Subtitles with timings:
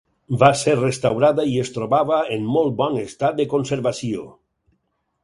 [0.43, 4.25] Va ser restaurada i es trobava en molt bon estat de conservació.